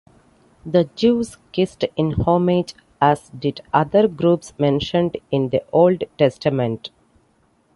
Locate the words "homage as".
2.13-3.29